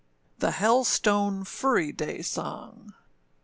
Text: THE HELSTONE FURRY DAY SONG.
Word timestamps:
THE 0.39 0.49
HELSTONE 0.49 1.43
FURRY 1.43 1.91
DAY 1.91 2.23
SONG. 2.23 2.95